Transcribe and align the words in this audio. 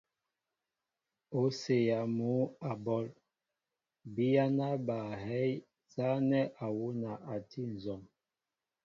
O 1.39 1.41
séyɛɛ 1.59 2.03
mŭ 2.17 2.31
a 2.69 2.71
ɓɔl, 2.83 3.05
biyana 4.13 4.67
ba 4.87 4.97
hɛy 5.25 5.51
nzanɛɛ 5.83 6.39
awuna 6.65 7.11
a 7.33 7.35
ti 7.49 7.61
nzɔm. 7.73 8.01